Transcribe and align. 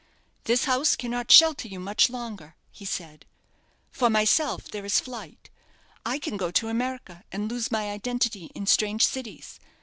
'This 0.45 0.63
house 0.65 0.95
cannot 0.95 1.29
shelter 1.31 1.67
you 1.67 1.79
much 1.79 2.09
longer,' 2.09 2.55
he 2.71 2.85
said. 2.85 3.23
'For 3.91 4.09
myself 4.09 4.63
there 4.67 4.83
is 4.83 4.99
flight. 4.99 5.51
I 6.03 6.17
can 6.17 6.37
go 6.37 6.49
to 6.49 6.69
America, 6.69 7.23
and 7.31 7.47
lose 7.47 7.69
my 7.69 7.91
identity 7.91 8.45
in 8.55 8.65
strange 8.65 9.05
cities. 9.05 9.59